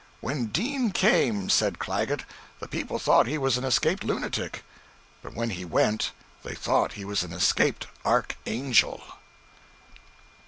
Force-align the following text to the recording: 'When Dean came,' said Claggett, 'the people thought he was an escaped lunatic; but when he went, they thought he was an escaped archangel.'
'When 0.19 0.47
Dean 0.47 0.89
came,' 0.89 1.47
said 1.51 1.77
Claggett, 1.77 2.23
'the 2.59 2.67
people 2.69 2.97
thought 2.97 3.27
he 3.27 3.37
was 3.37 3.55
an 3.59 3.63
escaped 3.63 4.03
lunatic; 4.03 4.63
but 5.21 5.35
when 5.35 5.51
he 5.51 5.63
went, 5.63 6.09
they 6.41 6.55
thought 6.55 6.93
he 6.93 7.05
was 7.05 7.21
an 7.21 7.31
escaped 7.31 7.85
archangel.' 8.03 9.03